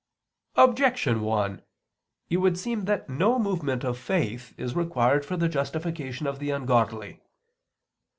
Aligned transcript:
Objection 0.55 1.21
1: 1.21 1.61
It 2.31 2.37
would 2.37 2.57
seem 2.57 2.85
that 2.85 3.07
no 3.07 3.37
movement 3.37 3.83
of 3.83 3.99
faith 3.99 4.51
is 4.57 4.75
required 4.75 5.23
for 5.23 5.37
the 5.37 5.47
justification 5.47 6.25
of 6.25 6.39
the 6.39 6.49
ungodly. 6.49 7.21